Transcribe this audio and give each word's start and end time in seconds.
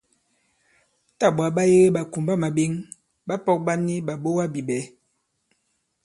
Tâ 1.19 1.27
ɓwǎ 1.35 1.47
ɓa 1.55 1.61
yege 1.71 1.89
ɓàkùmbamàɓěŋ, 1.95 2.71
ɓapɔ̄k 3.27 3.59
ɓa 3.65 3.73
ni 3.85 3.93
ɓàɓogabìɓɛ̌. 4.07 4.81